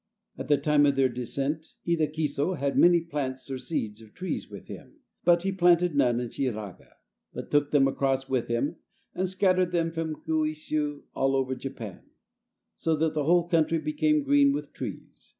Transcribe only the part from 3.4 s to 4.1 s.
or seeds